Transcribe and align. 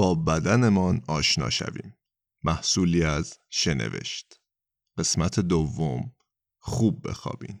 با 0.00 0.14
بدنمان 0.14 1.02
آشنا 1.08 1.50
شویم. 1.50 1.96
محصولی 2.44 3.04
از 3.04 3.38
شنوشت. 3.50 4.40
قسمت 4.98 5.40
دوم. 5.40 6.12
خوب 6.58 7.08
بخوابین. 7.08 7.60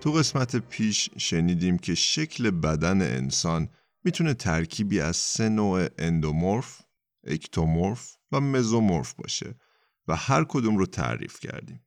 تو 0.00 0.12
قسمت 0.12 0.56
پیش 0.56 1.10
شنیدیم 1.16 1.78
که 1.78 1.94
شکل 1.94 2.50
بدن 2.50 3.02
انسان 3.02 3.68
می‌تونه 4.04 4.34
ترکیبی 4.34 5.00
از 5.00 5.16
سه 5.16 5.48
نوع 5.48 5.88
اندومورف، 5.98 6.82
اکتومورف 7.24 8.16
و 8.32 8.40
مزومورف 8.40 9.14
باشه 9.14 9.54
و 10.08 10.16
هر 10.16 10.44
کدوم 10.44 10.76
رو 10.76 10.86
تعریف 10.86 11.40
کردیم. 11.40 11.86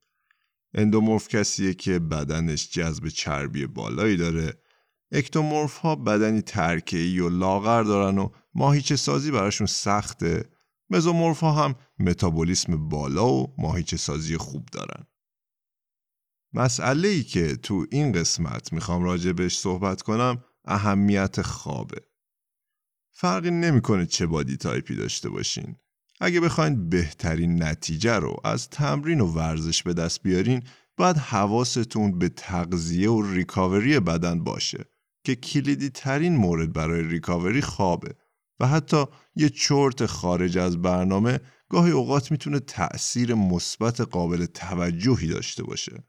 اندومورف 0.74 1.28
کسیه 1.28 1.74
که 1.74 2.00
بدنش 2.00 2.70
جذب 2.70 3.08
چربی 3.08 3.66
بالایی 3.66 4.18
داره. 4.18 4.62
اکتومورف 5.12 5.78
ها 5.78 5.96
بدنی 5.96 6.42
ترکه‌ای 6.42 7.20
و 7.20 7.30
لاغر 7.30 7.84
دارن 7.84 8.18
و 8.18 8.30
ماهیچه 8.54 8.96
سازی 8.96 9.32
براشون 9.32 9.68
سخته. 9.68 10.50
مزومورف 10.90 11.40
ها 11.40 11.52
هم 11.52 11.76
متابولیسم 12.00 12.90
بالا 12.90 13.34
و 13.34 13.56
ماهیچه 13.58 13.98
سازی 13.98 14.38
خوب 14.38 14.66
دارن. 14.72 15.08
مسئله 16.54 17.08
ای 17.08 17.24
که 17.24 17.56
تو 17.56 17.86
این 17.92 18.12
قسمت 18.12 18.74
می‌خوام 18.74 19.04
راجع 19.04 19.32
بهش 19.32 19.60
صحبت 19.60 20.02
کنم 20.02 20.44
اهمیت 20.66 21.42
خوابه. 21.42 22.02
فرقی 23.12 23.52
نمی‌کنه 23.52 24.06
چه 24.06 24.26
body 24.26 24.58
type 24.58 24.88
ی 24.88 24.96
داشته 24.96 25.30
باشین. 25.30 25.76
اگه 26.22 26.40
بخواین 26.40 26.90
بهترین 26.90 27.64
نتیجه 27.64 28.16
رو 28.16 28.36
از 28.44 28.70
تمرین 28.70 29.22
و 29.22 29.26
ورزش 29.28 29.84
به 29.84 29.94
دست 29.94 30.24
بیارین 30.24 30.64
باید 30.98 31.18
حواستون 31.18 32.20
به 32.20 32.30
تغذیه 32.30 33.10
و 33.10 33.22
recovery 33.22 34.00
بدن 34.00 34.44
باشه 34.44 34.86
که 35.24 35.36
کلیدی 35.36 35.90
ترین 35.90 36.36
مورد 36.36 36.74
برای 36.74 37.04
recovery 37.04 37.62
خوابه 37.62 38.16
و 38.60 38.68
حتی 38.68 39.06
یه 39.36 39.50
چرت 39.50 40.06
خارج 40.06 40.58
از 40.58 40.82
برنامه 40.82 41.40
گاهی 41.70 41.92
اوقات 41.92 42.32
می‌تونه 42.32 42.60
تأثیر 42.60 43.34
مثبت 43.34 44.02
قابل 44.02 44.46
توجهی 44.46 45.28
داشته 45.28 45.64
باشه. 45.64 46.04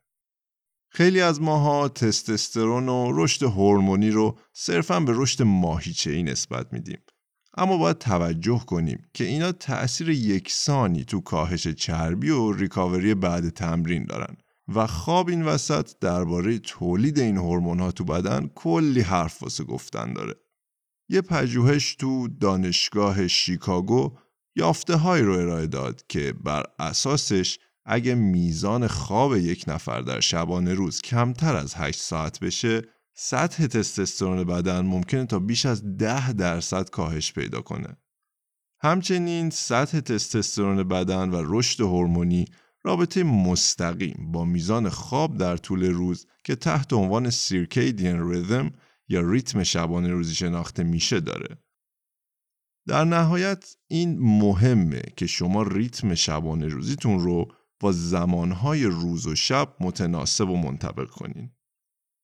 خیلی 0.94 1.20
از 1.20 1.40
ماها 1.40 1.88
تستوسترون 1.88 2.88
و 2.88 3.12
رشد 3.14 3.42
هورمونی 3.42 4.10
رو 4.10 4.38
صرفا 4.52 5.00
به 5.00 5.12
رشد 5.16 5.42
ماهیچه 5.42 6.10
ای 6.10 6.22
نسبت 6.22 6.72
میدیم. 6.72 6.98
اما 7.56 7.76
باید 7.76 7.98
توجه 7.98 8.64
کنیم 8.66 9.06
که 9.14 9.24
اینا 9.24 9.52
تأثیر 9.52 10.08
یکسانی 10.08 11.04
تو 11.04 11.20
کاهش 11.20 11.68
چربی 11.68 12.30
و 12.30 12.52
ریکاوری 12.52 13.14
بعد 13.14 13.48
تمرین 13.48 14.04
دارن 14.04 14.36
و 14.74 14.86
خواب 14.86 15.28
این 15.28 15.42
وسط 15.42 15.90
درباره 16.00 16.58
تولید 16.58 17.18
این 17.18 17.36
هورمون 17.36 17.80
ها 17.80 17.92
تو 17.92 18.04
بدن 18.04 18.50
کلی 18.54 19.00
حرف 19.00 19.42
واسه 19.42 19.64
گفتن 19.64 20.12
داره. 20.12 20.34
یه 21.08 21.20
پژوهش 21.20 21.94
تو 21.94 22.28
دانشگاه 22.28 23.28
شیکاگو 23.28 24.18
یافته 24.56 24.96
های 24.96 25.22
رو 25.22 25.32
ارائه 25.32 25.66
داد 25.66 26.02
که 26.08 26.34
بر 26.44 26.62
اساسش 26.78 27.58
اگه 27.84 28.14
میزان 28.14 28.86
خواب 28.86 29.36
یک 29.36 29.64
نفر 29.68 30.00
در 30.00 30.20
شبانه 30.20 30.74
روز 30.74 31.00
کمتر 31.02 31.56
از 31.56 31.74
8 31.74 32.00
ساعت 32.00 32.40
بشه 32.40 32.82
سطح 33.14 33.66
تستوسترون 33.66 34.44
بدن 34.44 34.80
ممکنه 34.80 35.26
تا 35.26 35.38
بیش 35.38 35.66
از 35.66 35.96
10 35.96 36.32
درصد 36.32 36.90
کاهش 36.90 37.32
پیدا 37.32 37.60
کنه. 37.60 37.96
همچنین 38.80 39.50
سطح 39.50 40.00
تستوسترون 40.00 40.88
بدن 40.88 41.30
و 41.30 41.42
رشد 41.46 41.80
هورمونی 41.80 42.44
رابطه 42.84 43.22
مستقیم 43.22 44.32
با 44.32 44.44
میزان 44.44 44.88
خواب 44.88 45.36
در 45.36 45.56
طول 45.56 45.84
روز 45.84 46.26
که 46.44 46.54
تحت 46.54 46.92
عنوان 46.92 47.30
سیرکیدین 47.30 48.30
ریتم 48.30 48.70
یا 49.08 49.20
ریتم 49.20 49.62
شبانه 49.62 50.08
روزی 50.08 50.34
شناخته 50.34 50.82
میشه 50.82 51.20
داره. 51.20 51.58
در 52.86 53.04
نهایت 53.04 53.76
این 53.88 54.18
مهمه 54.18 55.02
که 55.16 55.26
شما 55.26 55.62
ریتم 55.62 56.14
شبانه 56.14 56.66
روزیتون 56.66 57.18
رو 57.18 57.48
با 57.82 57.92
زمانهای 57.92 58.84
روز 58.84 59.26
و 59.26 59.34
شب 59.34 59.74
متناسب 59.80 60.50
و 60.50 60.56
منطبق 60.56 61.08
کنین. 61.10 61.50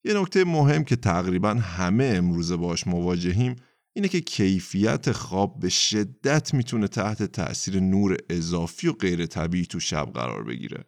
یه 0.03 0.13
نکته 0.13 0.43
مهم 0.43 0.83
که 0.83 0.95
تقریبا 0.95 1.53
همه 1.53 2.13
امروزه 2.15 2.55
باش 2.55 2.87
مواجهیم 2.87 3.55
اینه 3.95 4.07
که 4.07 4.21
کیفیت 4.21 5.11
خواب 5.11 5.59
به 5.59 5.69
شدت 5.69 6.53
می‌تونه 6.53 6.87
تحت 6.87 7.23
تأثیر 7.23 7.79
نور 7.79 8.17
اضافی 8.29 8.87
و 8.87 8.93
غیر 8.93 9.25
طبیعی 9.25 9.65
تو 9.65 9.79
شب 9.79 10.11
قرار 10.13 10.43
بگیره. 10.43 10.85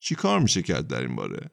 چی 0.00 0.14
کار 0.14 0.40
میشه 0.40 0.62
کرد 0.62 0.86
در 0.86 1.00
این 1.00 1.16
باره؟ 1.16 1.50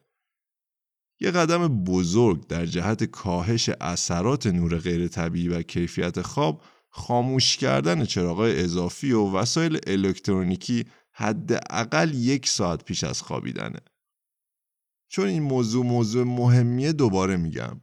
یه 1.20 1.30
قدم 1.30 1.84
بزرگ 1.84 2.46
در 2.46 2.66
جهت 2.66 3.04
کاهش 3.04 3.70
اثرات 3.80 4.46
نور 4.46 4.78
غیر 4.78 5.08
طبیعی 5.08 5.48
و 5.48 5.62
کیفیت 5.62 6.22
خواب 6.22 6.62
خاموش 6.90 7.56
کردن 7.56 8.04
چراغای 8.04 8.64
اضافی 8.64 9.12
و 9.12 9.30
وسایل 9.30 9.78
الکترونیکی 9.86 10.84
حداقل 11.14 12.14
یک 12.14 12.48
ساعت 12.48 12.84
پیش 12.84 13.04
از 13.04 13.22
خوابیدنه. 13.22 13.80
چون 15.08 15.28
این 15.28 15.42
موضوع 15.42 15.84
موضوع 15.84 16.24
مهمیه 16.24 16.92
دوباره 16.92 17.36
میگم. 17.36 17.80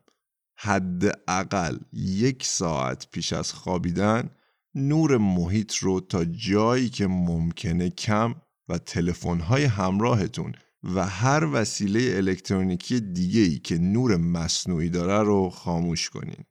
حداقل 0.57 1.77
یک 1.93 2.45
ساعت 2.45 3.07
پیش 3.11 3.33
از 3.33 3.53
خوابیدن 3.53 4.29
نور 4.75 5.17
محیط 5.17 5.75
رو 5.75 5.99
تا 5.99 6.25
جایی 6.25 6.89
که 6.89 7.07
ممکنه 7.07 7.89
کم 7.89 8.35
و 8.69 8.77
تلفن‌های 8.77 9.63
همراهتون 9.63 10.53
و 10.83 11.05
هر 11.05 11.45
وسیله 11.53 12.17
الکترونیکی 12.17 12.99
دیگه 12.99 13.41
ای 13.41 13.59
که 13.59 13.77
نور 13.77 14.17
مصنوعی 14.17 14.89
داره 14.89 15.23
رو 15.23 15.49
خاموش 15.49 16.09
کنین. 16.09 16.43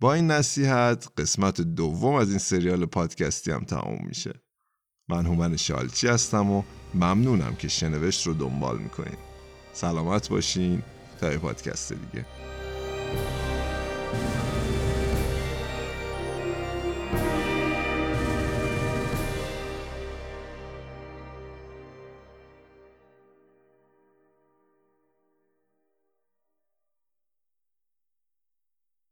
با 0.00 0.14
این 0.14 0.26
نصیحت 0.26 1.08
قسمت 1.16 1.60
دوم 1.60 2.14
از 2.14 2.30
این 2.30 2.38
سریال 2.38 2.86
پادکستی 2.86 3.50
هم 3.50 3.64
تموم 3.64 4.06
میشه. 4.06 4.43
من 5.08 5.26
هومن 5.26 5.56
شالچی 5.56 6.08
هستم 6.08 6.50
و 6.50 6.62
ممنونم 6.94 7.54
که 7.54 7.68
شنوشت 7.68 8.26
رو 8.26 8.34
دنبال 8.34 8.78
می‌کنین. 8.78 9.16
سلامت 9.72 10.28
باشین. 10.28 10.82
تا 11.20 11.32
یه 11.32 11.38
پادکست 11.38 11.92
دیگه. 11.92 12.26